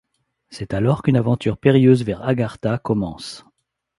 [0.49, 3.45] C'est alors qu'une aventure périlleuse vers Agartha commence.